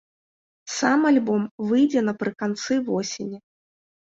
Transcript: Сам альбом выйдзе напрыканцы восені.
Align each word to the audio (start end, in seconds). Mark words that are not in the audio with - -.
Сам 0.77 1.03
альбом 1.09 1.43
выйдзе 1.73 1.99
напрыканцы 2.09 2.79
восені. 2.89 3.37